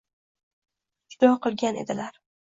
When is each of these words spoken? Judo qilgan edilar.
Judo 1.15 1.29
qilgan 1.43 1.77
edilar. 1.83 2.17